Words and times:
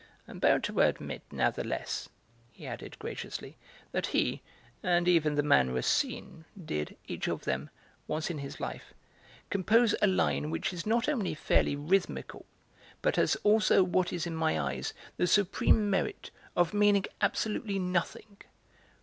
I 0.27 0.31
am 0.31 0.39
bound 0.39 0.63
to 0.63 0.79
admit, 0.81 1.21
natheless," 1.31 2.09
he 2.51 2.65
added 2.65 2.97
graciously, 2.97 3.55
"that 3.91 4.07
he, 4.07 4.41
and 4.81 5.07
even 5.07 5.35
the 5.35 5.43
man 5.43 5.69
Racine, 5.69 6.45
did, 6.65 6.97
each 7.07 7.27
of 7.27 7.43
them, 7.43 7.69
once 8.07 8.31
in 8.31 8.39
his 8.39 8.59
life, 8.59 8.95
compose 9.51 9.93
a 10.01 10.07
line 10.07 10.49
which 10.49 10.73
is 10.73 10.87
not 10.87 11.07
only 11.07 11.35
fairly 11.35 11.75
rhythmical, 11.75 12.47
but 13.03 13.15
has 13.17 13.35
also 13.43 13.83
what 13.83 14.11
is 14.11 14.25
in 14.25 14.35
my 14.35 14.59
eyes 14.59 14.95
the 15.17 15.27
supreme 15.27 15.87
merit 15.91 16.31
of 16.55 16.73
meaning 16.73 17.05
absolutely 17.21 17.77
nothing. 17.77 18.37